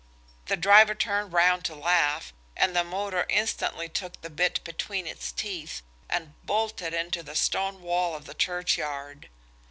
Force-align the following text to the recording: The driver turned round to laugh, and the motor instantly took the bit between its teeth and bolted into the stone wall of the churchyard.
The 0.47 0.57
driver 0.57 0.95
turned 0.95 1.31
round 1.31 1.63
to 1.65 1.75
laugh, 1.75 2.33
and 2.57 2.75
the 2.75 2.83
motor 2.83 3.27
instantly 3.29 3.87
took 3.87 4.19
the 4.21 4.31
bit 4.31 4.63
between 4.63 5.05
its 5.05 5.31
teeth 5.31 5.83
and 6.09 6.33
bolted 6.43 6.91
into 6.95 7.21
the 7.21 7.35
stone 7.35 7.83
wall 7.83 8.15
of 8.15 8.25
the 8.25 8.33
churchyard. 8.33 9.29